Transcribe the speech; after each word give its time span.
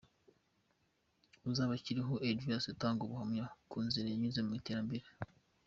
Uzabakiriho 1.51 2.13
Elias 2.29 2.63
atanga 2.73 2.99
ubuhamya 3.03 3.45
ku 3.69 3.77
nzira 3.85 4.07
yanyuze 4.09 4.39
mu 4.47 4.51
iterambere. 4.59 5.05